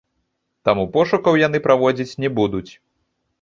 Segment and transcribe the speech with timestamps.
[0.69, 2.67] Таму пошукаў яны праводзіць не будуць.